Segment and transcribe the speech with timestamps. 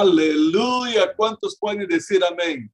[0.00, 1.14] Aleluya.
[1.14, 2.68] ¿Cuántos pueden decir amén?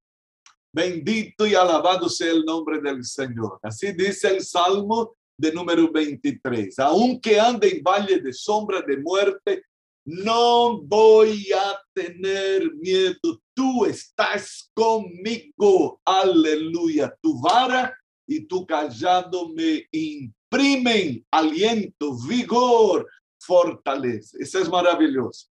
[0.72, 3.58] Bendito y alabado sea el nombre del Señor.
[3.62, 6.78] Así dice el Salmo de número 23.
[6.78, 9.64] Aunque ande en valle de sombra de muerte,
[10.06, 13.38] no voy a tener miedo.
[13.54, 16.00] Tú estás conmigo.
[16.06, 17.14] Aleluya.
[17.20, 17.94] Tu vara
[18.26, 23.06] y tu callado me imprimen aliento, vigor,
[23.38, 24.38] fortaleza.
[24.40, 25.49] Eso es maravilloso.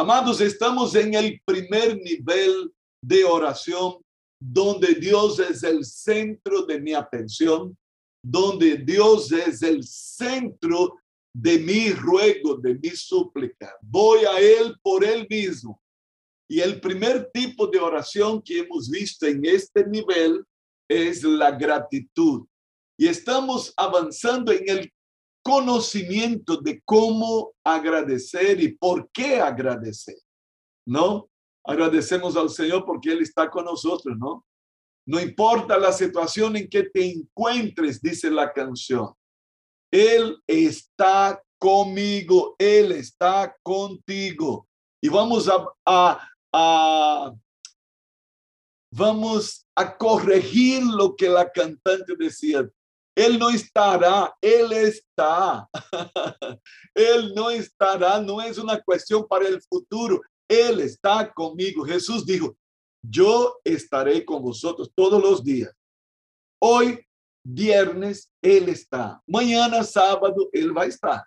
[0.00, 4.00] Amados, estamos en el primer nivel de oración
[4.40, 7.76] donde Dios es el centro de mi atención,
[8.24, 11.00] donde Dios es el centro
[11.34, 13.74] de mi ruego, de mi súplica.
[13.82, 15.82] Voy a Él por Él mismo.
[16.48, 20.44] Y el primer tipo de oración que hemos visto en este nivel
[20.88, 22.46] es la gratitud.
[22.96, 24.92] Y estamos avanzando en el
[25.48, 30.18] conocimiento de cómo agradecer y por qué agradecer,
[30.86, 31.30] ¿no?
[31.64, 34.44] Agradecemos al Señor porque Él está con nosotros, ¿no?
[35.06, 39.14] No importa la situación en que te encuentres, dice la canción.
[39.90, 44.68] Él está conmigo, Él está contigo.
[45.00, 45.48] Y vamos
[45.86, 46.30] a,
[48.92, 52.68] vamos a corregir lo que la cantante decía.
[53.18, 55.68] Él no estará, Él está.
[56.94, 60.20] él no estará, no es una cuestión para el futuro.
[60.48, 61.84] Él está conmigo.
[61.84, 62.56] Jesús dijo,
[63.02, 65.74] yo estaré con vosotros todos los días.
[66.62, 67.04] Hoy,
[67.44, 69.20] viernes, Él está.
[69.26, 71.24] Mañana, sábado, Él va a estar.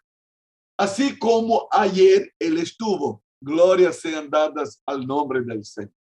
[0.80, 3.22] Así como ayer Él estuvo.
[3.42, 5.92] Glorias sean dadas al nombre del Señor.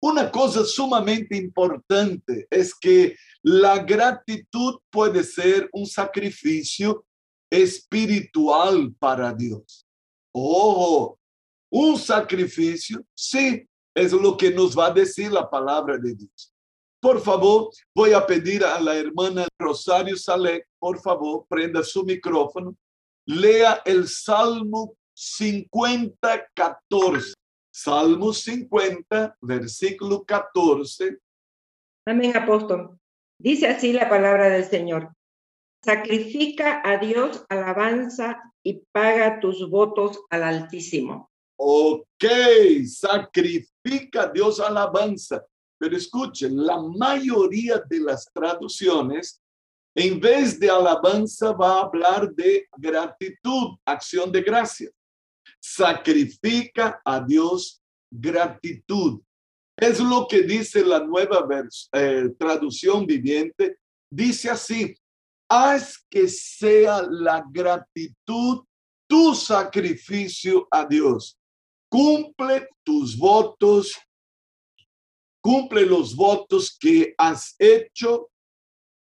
[0.00, 7.04] Una cosa sumamente importante es que la gratitud puede ser un sacrificio
[7.50, 9.84] espiritual para Dios.
[10.32, 11.18] Oh,
[11.70, 16.54] un sacrificio, sí, es lo que nos va a decir la palabra de Dios.
[17.00, 22.76] Por favor, voy a pedir a la hermana Rosario Salek, por favor, prenda su micrófono,
[23.26, 27.34] lea el Salmo 50, 14.
[27.80, 31.16] Salmo 50, versículo 14.
[32.08, 32.98] Amén, apóstol.
[33.40, 35.12] Dice así la palabra del Señor.
[35.84, 41.30] Sacrifica a Dios alabanza y paga tus votos al Altísimo.
[41.56, 42.24] Ok,
[42.84, 45.46] sacrifica Dios alabanza.
[45.78, 49.40] Pero escuchen, la mayoría de las traducciones,
[49.94, 54.90] en vez de alabanza, va a hablar de gratitud, acción de gracia.
[55.60, 59.20] Sacrifica a Dios gratitud.
[59.76, 61.46] Es lo que dice la nueva
[61.92, 63.78] eh, traducción viviente.
[64.10, 64.96] Dice así,
[65.48, 68.64] haz que sea la gratitud
[69.08, 71.38] tu sacrificio a Dios
[71.88, 73.96] cumple tus votos,
[75.40, 78.30] cumple los votos que has hecho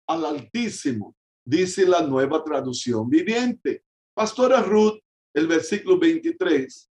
[0.09, 3.85] al Altísimo, dice la nueva traducción viviente.
[4.15, 5.01] Pastora Ruth,
[5.35, 6.91] el versículo 23.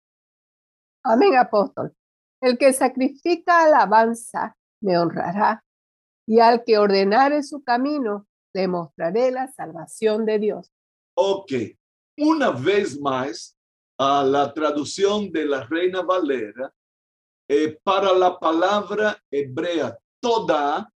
[1.05, 1.95] Amén, apóstol.
[2.41, 5.65] El que sacrifica alabanza me honrará,
[6.27, 10.73] y al que ordenare su camino, demostraré la salvación de Dios.
[11.17, 11.53] Ok,
[12.19, 13.57] una vez más,
[13.99, 16.73] a la traducción de la Reina Valera,
[17.49, 20.91] eh, para la palabra hebrea toda,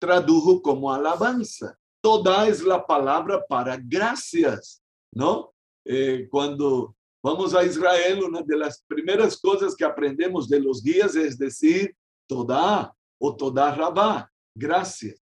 [0.00, 1.78] tradujo como alabanza.
[2.02, 4.82] Toda es la palabra para gracias,
[5.14, 5.52] ¿no?
[5.84, 11.14] Eh, cuando vamos a Israel, una de las primeras cosas que aprendemos de los guías
[11.16, 11.94] es decir
[12.28, 15.20] toda o toda rabá, gracias.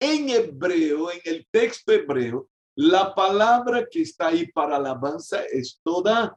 [0.00, 6.36] En hebreo, en el texto hebreo, la palabra que está ahí para alabanza es toda.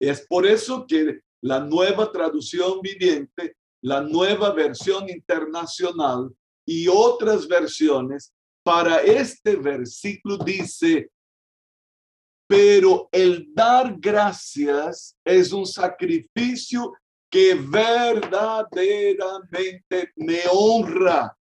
[0.00, 6.30] Es por eso que la nueva traducción viviente, la nueva versión internacional
[6.64, 8.32] y otras versiones
[8.64, 11.10] para este versículo dice,
[12.52, 16.92] pero el dar gracias es un sacrificio
[17.30, 21.34] que verdaderamente me honra.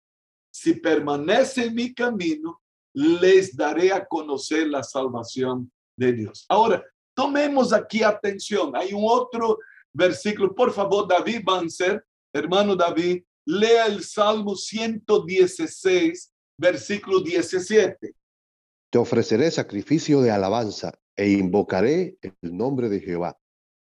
[0.50, 2.62] Si permanece en mi camino,
[2.94, 6.45] les daré a conocer la salvación de Dios.
[6.47, 6.81] Ahora,
[7.13, 8.75] Tomemos aquí atención.
[8.75, 9.59] Hay un otro
[9.94, 10.56] versículo.
[10.56, 12.03] Por favor, David Banzer,
[12.33, 18.15] hermano David, lea el Salmo 116, versículo 17.
[18.89, 23.38] Te ofreceré sacrificio de alabanza e invocaré el nombre de Jehová.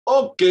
[0.05, 0.43] Ok,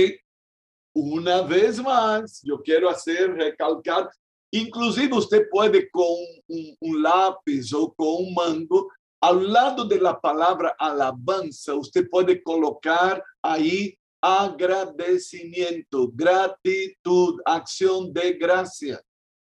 [0.96, 4.10] una vez más, yo quiero hacer recalcar,
[4.52, 6.16] inclusive usted puede con
[6.48, 8.90] un, lápiz o con un mango
[9.22, 19.02] al lado de la palabra alabanza, usted puede colocar ahí agradecimiento, gratitud, acción de gracia.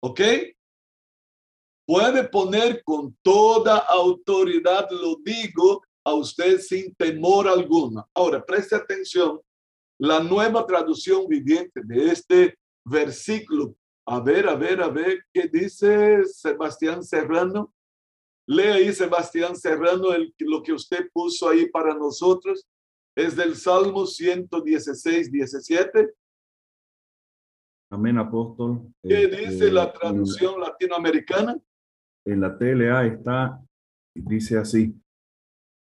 [0.01, 0.21] ¿Ok?
[1.87, 8.09] Puede poner con toda autoridad, lo digo a usted sin temor alguno.
[8.15, 9.41] Ahora, preste atención,
[10.01, 13.75] la nueva traducción viviente de este versículo.
[14.07, 17.73] A ver, a ver, a ver, ¿qué dice Sebastián Serrano?
[18.49, 22.67] Lea ahí, Sebastián Serrano, el, lo que usted puso ahí para nosotros.
[23.17, 26.11] Es del Salmo 116, 17.
[27.93, 28.81] Amén, apóstol.
[29.03, 31.61] ¿Qué Este, dice la en- traducción latinoamericana?
[32.27, 33.61] En la TLA está,
[34.15, 34.95] dice así,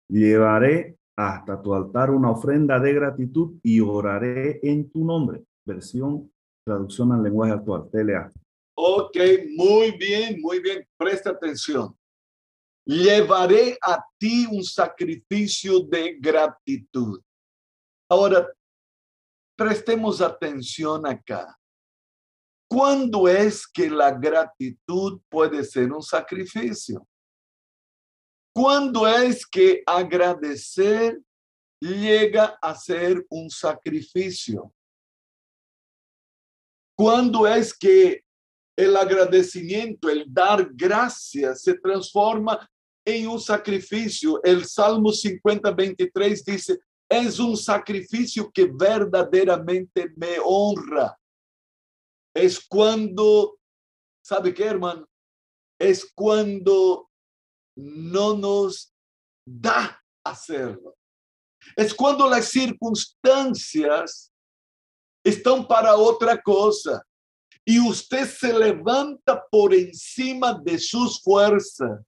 [0.09, 5.43] llevaré hasta tu altar una ofrenda de gratitud y oraré en tu nombre.
[5.65, 6.31] Versión,
[6.65, 8.31] traducción al lenguaje actual, TLA.
[8.75, 9.17] Ok,
[9.55, 10.87] muy bien, muy bien.
[10.97, 11.95] Presta atención.
[12.85, 17.21] Llevaré a ti un sacrificio de gratitud.
[18.09, 18.47] Ahora,
[19.55, 21.55] prestemos atención acá.
[22.67, 27.05] ¿Cuándo es que la gratitud puede ser un sacrificio?
[28.53, 31.19] ¿Cuándo es que agradecer
[31.79, 34.73] llega a ser un sacrificio?
[36.97, 38.23] ¿Cuándo es que
[38.79, 42.69] el agradecimiento, el dar gracias, se transforma
[43.05, 44.41] en un sacrificio.
[44.43, 46.79] El Salmo 50, 23 dice,
[47.09, 51.17] es un sacrificio que verdaderamente me honra.
[52.33, 53.57] Es cuando,
[54.23, 55.05] ¿sabe qué, hermano?
[55.77, 57.08] Es cuando
[57.79, 58.93] no nos
[59.45, 60.95] da hacerlo.
[61.75, 64.31] Es cuando las circunstancias
[65.23, 67.03] están para otra cosa
[67.65, 72.01] y usted se levanta por encima de sus fuerzas,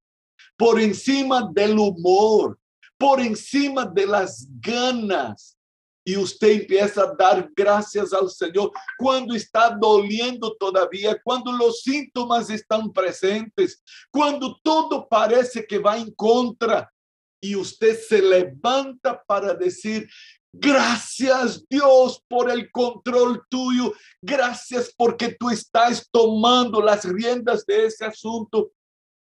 [0.58, 2.58] por encima del humor,
[2.98, 5.58] por encima de las ganas.
[6.03, 12.50] Y usted empieza a dar gracias al Señor cuando está doliendo todavía, cuando los síntomas
[12.50, 16.92] están presentes, cuando todo parece que va en contra.
[17.39, 20.07] Y usted se levanta para decir,
[20.53, 23.94] Gracias Dios por el control tuyo.
[24.21, 28.71] Gracias porque tú estás tomando las riendas de ese asunto.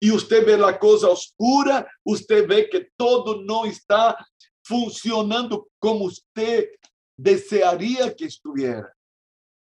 [0.00, 4.16] Y usted ve la cosa oscura, usted ve que todo no está
[4.66, 6.70] funcionando como usted
[7.16, 8.92] desearía que estuviera.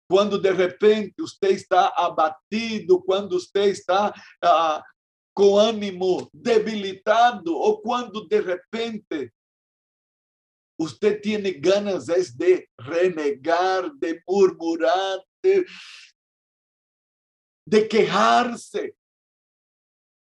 [0.09, 4.13] Cuando de repente usted está abatido, cuando usted está
[4.43, 4.81] uh,
[5.33, 9.33] con ánimo debilitado o cuando de repente
[10.77, 15.65] usted tiene ganas es de renegar, de murmurar, de,
[17.65, 18.95] de, quejarse.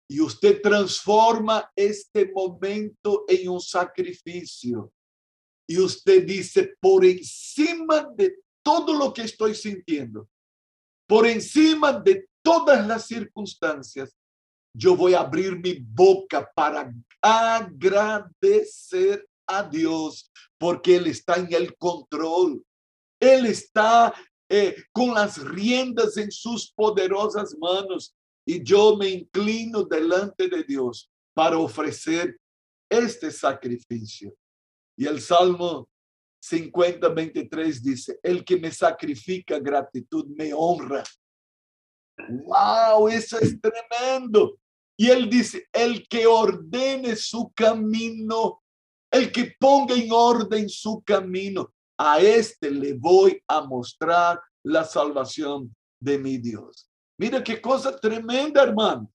[0.09, 4.93] Y usted transforma este momento en un sacrificio.
[5.67, 10.29] Y usted dice, por encima de todo lo que estoy sintiendo,
[11.07, 14.15] por encima de todas las circunstancias,
[14.75, 21.77] yo voy a abrir mi boca para agradecer a Dios porque Él está en el
[21.77, 22.63] control.
[23.21, 24.15] Él está
[24.49, 28.15] eh, con las riendas en sus poderosas manos
[28.49, 32.39] y yo me inclino delante de Dios para ofrecer
[32.91, 34.35] este sacrificio.
[34.97, 35.89] Y el Salmo
[36.41, 41.05] 50, 23 dice, el que me sacrifica gratitud me honra.
[42.29, 44.59] Wow, eso es tremendo.
[44.97, 48.63] Y él dice, el que ordene su camino
[49.11, 55.75] el que ponga en orden su camino, a este le voy a mostrar la salvación
[56.01, 56.88] de mi Dios.
[57.19, 59.13] Mira qué cosa tremenda, hermano.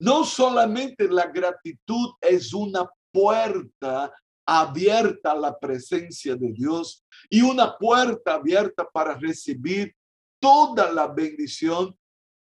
[0.00, 4.12] No solamente la gratitud es una puerta
[4.46, 9.94] abierta a la presencia de Dios y una puerta abierta para recibir
[10.40, 11.96] toda la bendición,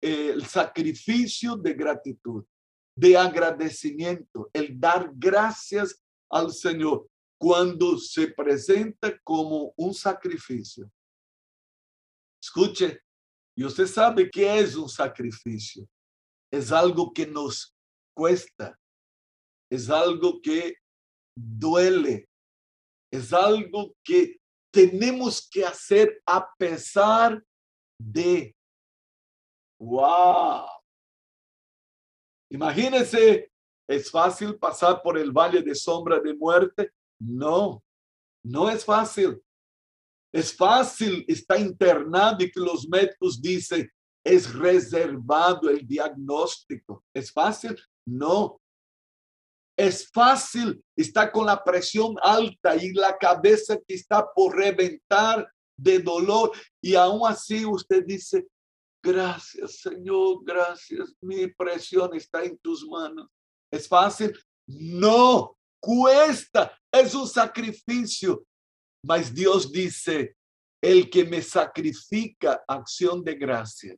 [0.01, 2.45] eh, el sacrificio de gratitud,
[2.95, 6.01] de agradecimiento, el dar gracias
[6.31, 10.91] al Señor cuando se presenta como un sacrificio.
[12.41, 13.01] Escuche,
[13.61, 15.87] y usted sabe que es un sacrificio.
[16.51, 17.77] Es algo que nos
[18.17, 18.75] cuesta.
[19.71, 20.77] Es algo que
[21.37, 22.27] duele.
[23.13, 24.41] Es algo que
[24.73, 27.45] tenemos que hacer a pesar
[28.01, 28.57] de.
[29.79, 30.65] ¡Wow!
[32.51, 33.51] Imagínense
[33.87, 36.93] ¿Es fácil pasar por el valle de sombra de muerte?
[37.21, 37.85] No,
[38.43, 39.43] no es fácil.
[40.33, 43.91] Es fácil estar internado y que los médicos dicen,
[44.25, 47.05] es reservado el diagnóstico.
[47.15, 47.77] ¿Es fácil?
[48.07, 48.61] No.
[49.77, 55.99] Es fácil estar con la presión alta y la cabeza que está por reventar de
[55.99, 58.47] dolor y aún así usted dice,
[59.03, 63.29] gracias Señor, gracias, mi presión está en tus manos.
[63.73, 64.39] ¿Es fácil?
[64.67, 68.45] No, cuesta, es un sacrificio.
[69.03, 70.37] Mas Dios dice,
[70.83, 73.97] el que me sacrifica acción de gracia,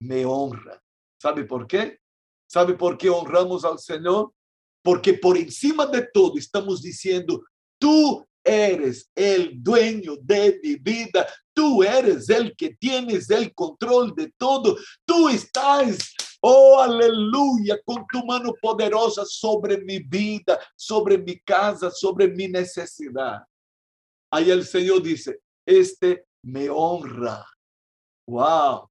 [0.00, 0.80] me honra.
[1.20, 1.98] ¿Sabe por qué?
[2.48, 4.32] ¿Sabe por qué honramos al Señor?
[4.82, 7.42] Porque por encima de todo estamos diciendo,
[7.78, 14.32] tú eres el dueño de mi vida, tú eres el que tienes el control de
[14.38, 21.90] todo, tú estás, oh aleluya, con tu mano poderosa sobre mi vida, sobre mi casa,
[21.90, 23.42] sobre mi necesidad.
[24.32, 27.44] Ahí el Señor dice, este me honra.
[28.28, 28.88] Wow.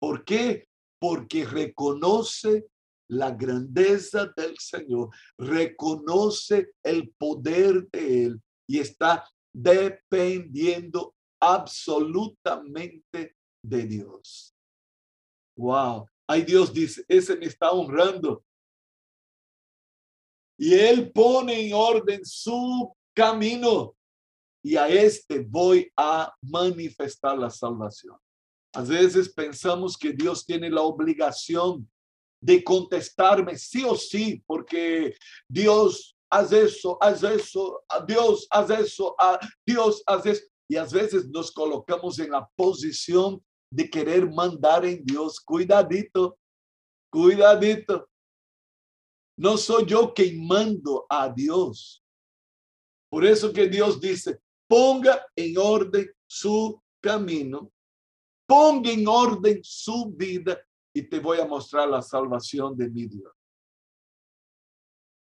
[0.00, 0.68] ¿Por qué?
[1.00, 2.66] Porque reconoce
[3.08, 14.54] la grandeza del Señor, reconoce el poder de Él y está dependiendo absolutamente de Dios.
[15.56, 16.06] Wow.
[16.28, 18.44] Ahí Dios dice, ese me está honrando.
[20.58, 23.94] Y Él pone en orden su camino
[24.62, 28.16] y a este voy a manifestar la salvación.
[28.74, 31.88] A veces pensamos que Dios tiene la obligación
[32.40, 35.14] de contestarme sí o sí, porque
[35.48, 39.16] Dios hace eso, hace eso, Dios hace eso,
[39.66, 40.44] Dios hace eso.
[40.68, 45.38] Y a veces nos colocamos en la posición de querer mandar en Dios.
[45.40, 46.38] Cuidadito,
[47.10, 48.08] cuidadito.
[49.36, 52.02] No soy yo quien mando a Dios.
[53.10, 54.40] Por eso que Dios dice,
[54.72, 57.70] ponga en orden su camino,
[58.46, 60.58] ponga en orden su vida
[60.94, 63.34] y te voy a mostrar la salvación de mi Dios.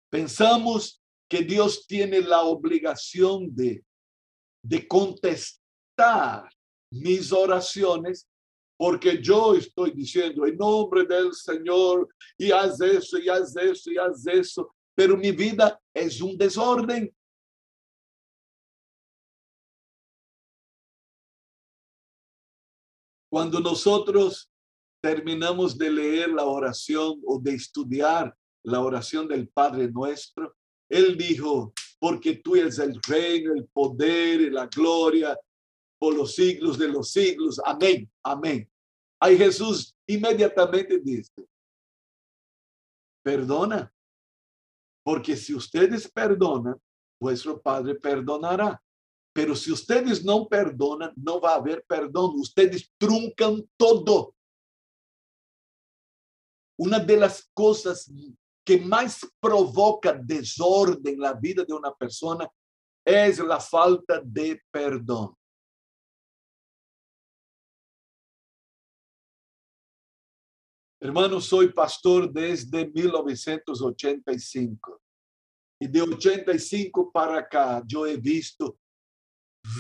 [0.09, 3.85] Pensamos que Dios tiene la obligación de,
[4.63, 6.49] de contestar
[6.93, 8.29] mis oraciones
[8.79, 13.99] porque yo estoy diciendo en nombre del Señor y haz eso y haz eso y
[13.99, 17.13] haz eso, pero mi vida es un desorden.
[23.31, 24.51] Cuando nosotros
[25.01, 30.57] terminamos de leer la oración o de estudiar la oración del Padre nuestro,
[30.89, 35.39] Él dijo, porque tú eres el reino, el poder y la gloria
[35.99, 37.61] por los siglos de los siglos.
[37.65, 38.69] Amén, amén.
[39.21, 41.47] Ahí Jesús inmediatamente dice,
[43.23, 43.93] perdona,
[45.05, 46.81] porque si ustedes perdonan,
[47.21, 48.83] vuestro Padre perdonará.
[49.33, 52.33] Pero si ustedes no perdonan, no va a haber perdón.
[52.39, 54.35] Ustedes truncan todo.
[56.77, 58.11] Una de las cosas
[58.65, 62.51] que más provoca desorden en la vida de una persona
[63.05, 65.37] es la falta de perdón.
[71.03, 75.01] Hermano, soy pastor desde 1985.
[75.81, 78.77] Y de 85 para acá yo he visto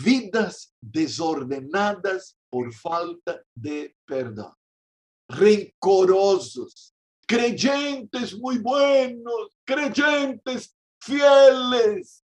[0.04, 4.54] vidas desordenadas por falta de perdón,
[5.28, 6.94] rencorosos,
[7.26, 12.24] creyentes muy buenos, creyentes fieles,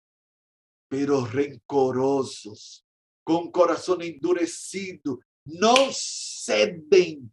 [0.90, 2.86] pero rencorosos,
[3.24, 7.32] con corazón endurecido, no ceden.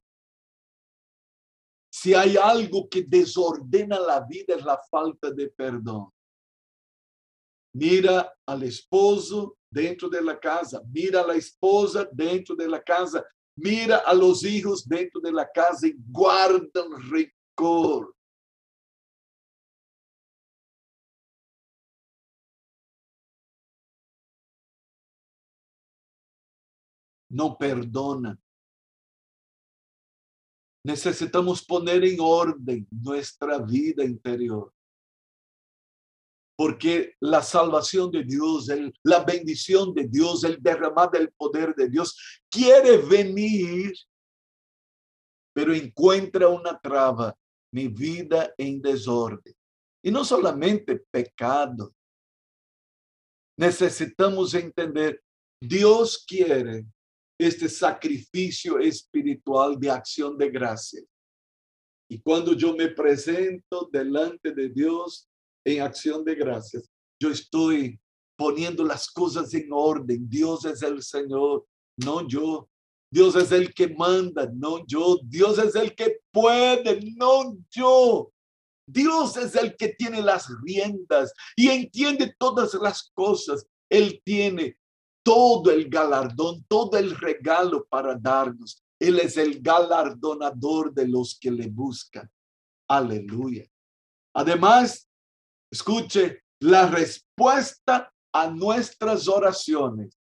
[1.91, 6.11] Si hay algo que desordena la vida es la falta de perdón.
[7.75, 13.23] Mira al esposo dentro de la casa, mira a la esposa dentro de la casa,
[13.57, 18.15] mira a los hijos dentro de la casa y guardan rencor.
[27.29, 28.41] No perdonan.
[30.85, 34.76] Necesitamos poner en orden nuestra vida interior
[36.57, 38.69] porque la salvación de Dios,
[39.03, 43.93] la bendición de Dios, el derramar del poder de Dios quiere venir,
[45.55, 47.37] pero encuentra una traba,
[47.73, 49.55] mi vida en desorden.
[50.03, 51.95] Y no solamente pecado.
[53.59, 55.23] Necesitamos entender,
[55.61, 56.87] Dios quiere
[57.39, 61.03] este sacrificio espiritual de acción de gracia.
[62.09, 65.29] Y cuando yo me presento delante de Dios,
[65.67, 66.89] en acción de gracias.
[67.21, 67.99] Yo estoy
[68.37, 70.29] poniendo las cosas en orden.
[70.29, 72.69] Dios es el Señor, no yo.
[73.11, 75.19] Dios es el que manda, no yo.
[75.25, 78.33] Dios es el que puede, no yo.
[78.89, 83.67] Dios es el que tiene las riendas y entiende todas las cosas.
[83.91, 84.79] Él tiene
[85.25, 88.81] todo el galardón, todo el regalo para darnos.
[89.01, 92.31] Él es el galardonador de los que le buscan.
[92.89, 93.67] Aleluya.
[94.33, 95.06] Además,
[95.77, 100.19] escuche, la respuesta a nuestras oraciones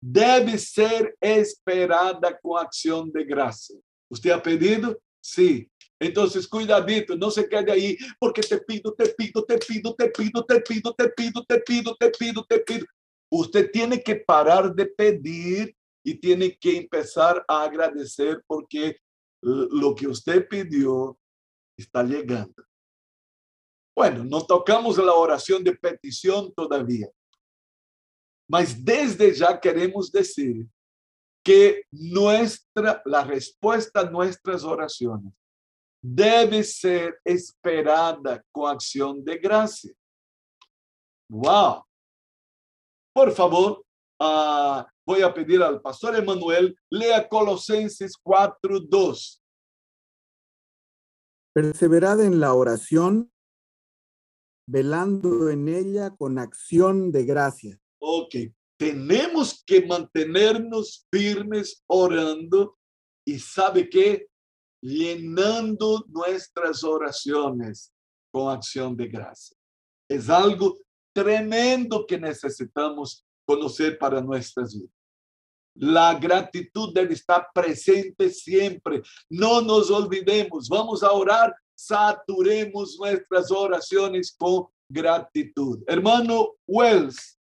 [0.00, 3.76] debe ser esperada con acción de gracia.
[4.10, 4.98] ¿Usted ha pedido?
[5.20, 5.68] Sí.
[6.00, 10.44] Entonces, cuidadito, no se quede ahí porque te pido, te pido, te pido, te pido,
[10.44, 12.86] te pido, te pido, te pido, te pido, te pido.
[13.30, 18.96] Usted tiene que parar de pedir y tiene que empezar a agradecer porque
[19.42, 21.18] lo que usted pidió
[21.76, 22.67] está llegando.
[23.98, 27.08] Bueno, no tocamos la oración de petición todavía,
[28.48, 30.68] mas desde ya queremos decir
[31.42, 35.32] que nuestra, la respuesta a nuestras oraciones
[36.00, 39.92] debe ser esperada con acción de gracia.
[41.28, 41.82] Wow.
[43.12, 43.84] Por favor,
[44.20, 49.42] uh, voy a pedir al pastor Emanuel, lea Colosenses 4, 2.
[51.52, 53.32] Perseverad en la oración,
[54.68, 57.80] velando en ella con acción de gracia.
[58.00, 58.34] Ok,
[58.76, 62.76] tenemos que mantenernos firmes orando
[63.24, 64.26] y sabe que
[64.80, 67.92] llenando nuestras oraciones
[68.30, 69.56] con acción de gracia.
[70.08, 70.76] Es algo
[71.14, 74.92] tremendo que necesitamos conocer para nuestras vidas.
[75.74, 79.00] La gratitud debe estar presente siempre.
[79.30, 80.68] No nos olvidemos.
[80.68, 81.54] Vamos a orar.
[81.78, 85.84] Saturemos nuestras oraciones con gratitud.
[85.86, 87.38] Hermano Wells,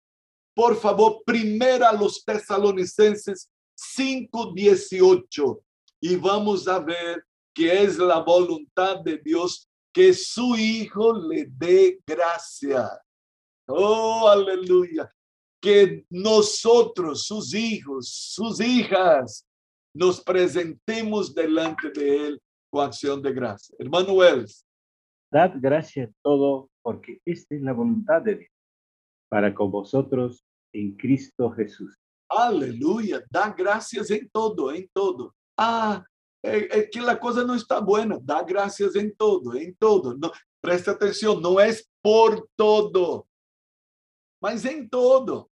[0.56, 5.62] por favor, primero a los tesalonicenses 5:18
[6.02, 7.24] y vamos a ver
[7.54, 12.90] que es la voluntad de Dios que su Hijo le dé gracia.
[13.68, 15.13] Oh, aleluya.
[15.62, 19.46] Que nosotros, sus hijos, sus hijas,
[19.96, 22.41] nos presentemos delante de Él
[22.74, 23.76] con acción de gracia.
[23.78, 24.66] Hermano Wells.
[25.32, 28.52] Dad gracias a todo, porque esta es la voluntad de Dios
[29.30, 31.96] para con vosotros en Cristo Jesús.
[32.28, 33.24] Aleluya.
[33.30, 35.36] Da gracias en todo, en todo.
[35.56, 36.04] Ah,
[36.42, 38.18] es que la cosa no está buena.
[38.20, 40.18] Da gracias en todo, en todo.
[40.18, 43.28] No, presta atención, no es por todo
[44.42, 45.50] mas em todo.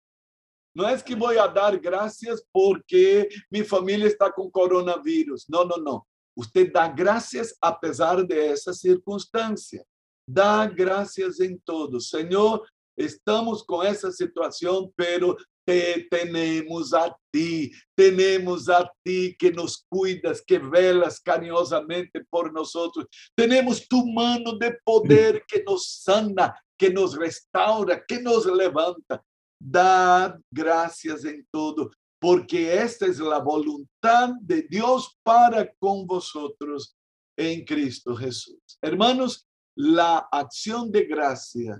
[0.73, 5.45] Não é que vou a dar graças porque minha família está com coronavírus.
[5.49, 6.05] Não, não, não.
[6.37, 9.83] Você dá graças apesar dessa circunstância.
[10.29, 11.99] Dá graças em todo.
[11.99, 12.63] Senhor,
[12.95, 20.39] estamos com essa situação, pero te tenemos a ti, tenemos a ti que nos cuidas,
[20.39, 23.07] que velas carinhosamente por nosotros.
[23.35, 29.21] Tenemos tu mano de poder que nos sana, que nos restaura, que nos levanta.
[29.59, 31.89] Dad gracias en todo,
[32.19, 36.95] porque esta es la voluntad de Dios para con vosotros
[37.37, 38.59] en Cristo Jesús.
[38.81, 41.79] Hermanos, la acción de gracia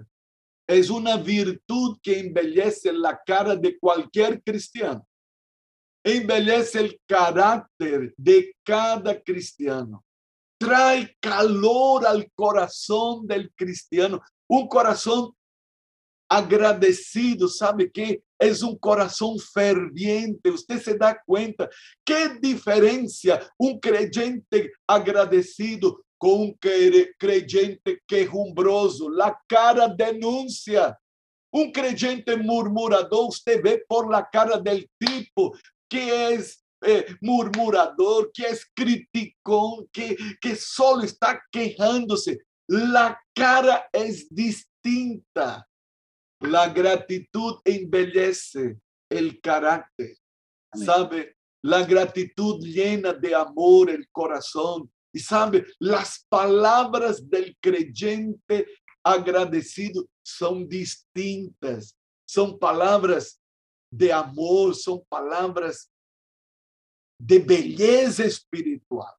[0.68, 5.08] es una virtud que embellece la cara de cualquier cristiano.
[6.04, 10.04] Embellece el carácter de cada cristiano.
[10.60, 14.22] Trae calor al corazón del cristiano.
[14.48, 15.37] Un corazón
[16.30, 18.22] agradecido, ¿sabe qué?
[18.40, 20.50] Es un corazón ferviente.
[20.50, 21.70] Usted se da cuenta
[22.06, 26.58] qué diferencia un creyente agradecido con un
[27.18, 29.10] creyente quejumbroso.
[29.10, 30.98] La cara denuncia.
[31.50, 35.56] Un creyente murmurador, usted ve por la cara del tipo
[35.90, 42.40] que es eh, murmurador, que es criticón, que, que solo está quejándose.
[42.68, 45.67] La cara es distinta.
[46.40, 50.16] La gratitud embellece el carácter.
[50.74, 51.36] ¿Sabe?
[51.64, 54.92] La gratitud llena de amor el corazón.
[55.14, 58.68] Y sabe, las palabras del creyente
[59.04, 61.98] agradecido son distintas.
[62.28, 63.42] Son palabras
[63.90, 65.90] de amor, son palabras
[67.18, 69.14] de belleza espiritual.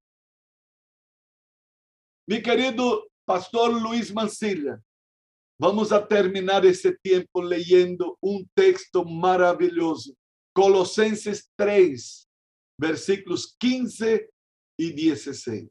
[2.29, 4.81] Mi querido Pastor Luis Mancilla,
[5.59, 10.15] vamos a terminar ese tiempo leyendo un texto maravilloso.
[10.55, 12.29] Colosenses 3,
[12.79, 14.31] versículos 15
[14.79, 15.69] y 16.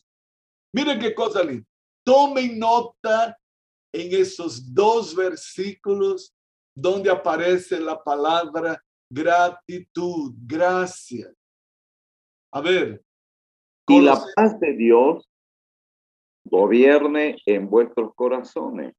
[0.74, 1.66] Miren qué cosa linda.
[2.06, 3.38] Tomen nota
[3.94, 6.34] en esos dos versículos
[6.76, 11.34] donde aparece la palabra gratitud, gracia.
[12.54, 13.04] A ver.
[13.90, 15.28] Y la paz de Dios,
[16.46, 18.94] gobierne en vuestros corazones,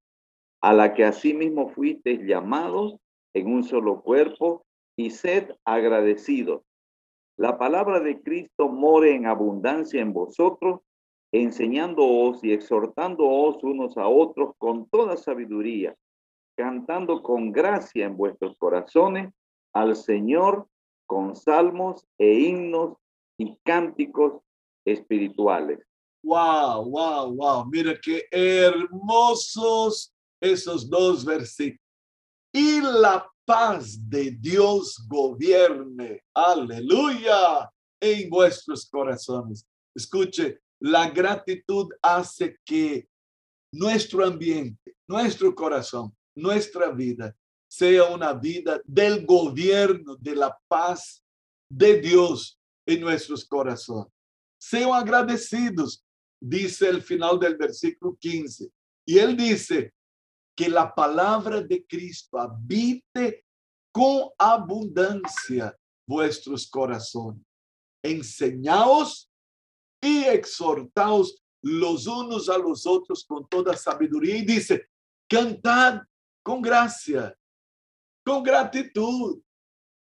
[0.61, 2.97] a la que asimismo fuisteis llamados
[3.35, 4.65] en un solo cuerpo,
[4.99, 6.63] y sed agradecidos.
[7.39, 10.81] La palabra de Cristo more en abundancia en vosotros,
[11.33, 15.95] enseñándoos y exhortándoos unos a otros con toda sabiduría,
[16.57, 19.33] cantando con gracia en vuestros corazones
[19.73, 20.67] al Señor
[21.07, 22.97] con salmos e himnos
[23.39, 24.43] y cánticos
[24.85, 25.79] espirituales.
[26.25, 27.67] Wow, wow, wow.
[27.67, 31.81] Mira qué hermosos esos dos versículos.
[32.53, 37.71] Y la paz de Dios gobierne, aleluya,
[38.01, 39.67] en vuestros corazones.
[39.95, 43.09] Escuche, la gratitud hace que
[43.73, 47.35] nuestro ambiente, nuestro corazón, nuestra vida
[47.69, 51.23] sea una vida del gobierno, de la paz
[51.71, 54.13] de Dios en nuestros corazones.
[54.59, 56.05] Sean agradecidos,
[56.41, 58.71] dice el final del versículo 15.
[59.07, 59.93] Y él dice
[60.59, 63.45] que la palabra de Cristo habite
[63.93, 65.73] con abundancia
[66.05, 67.47] vuestros corazones.
[68.03, 69.31] Enseñaos
[70.03, 74.35] y exhortaos los unos a los otros con toda sabiduría.
[74.35, 74.89] Y dice,
[75.31, 76.03] cantad
[76.43, 77.39] con gracia,
[78.27, 79.41] con gratitud,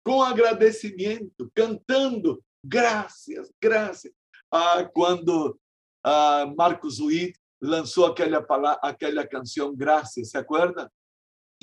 [0.04, 4.14] con agradecimiento, cantando gracias, gracias.
[4.52, 5.58] Ah, cuando
[6.04, 8.46] ah, Marcos Witt lanzó aquella,
[8.82, 10.90] aquella canción Gracias, ¿se acuerdan?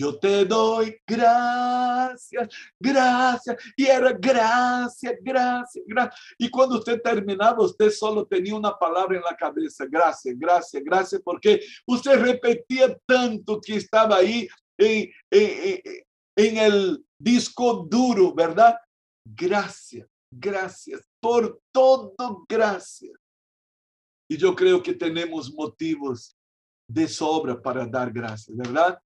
[0.00, 6.20] Yo te doy gracias, gracias, y era gracias, gracias, gracias.
[6.38, 11.20] Y cuando usted terminaba, usted solo tenía una palabra en la cabeza, gracias, gracias, gracias,
[11.20, 15.82] porque usted repetía tanto que estaba ahí en, en,
[16.36, 18.76] en el disco duro, ¿verdad?
[19.26, 23.18] Gracias, gracias, por todo, gracias.
[24.28, 26.36] Y yo creo que tenemos motivos
[26.86, 28.98] de sobra para dar gracias, ¿verdad?